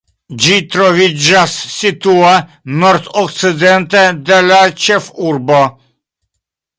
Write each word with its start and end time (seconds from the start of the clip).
Ĝi 0.43 0.53
troviĝas 0.75 1.53
situa 1.73 2.31
nordokcidente 2.83 4.01
de 4.31 4.43
la 4.49 4.59
ĉefurbo. 4.87 5.61